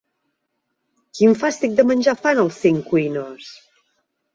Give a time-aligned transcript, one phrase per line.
[1.19, 3.57] Quin fàstic de menjar fan al Centcuines?